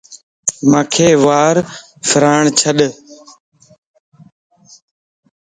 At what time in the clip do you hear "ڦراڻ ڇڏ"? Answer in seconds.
2.07-2.77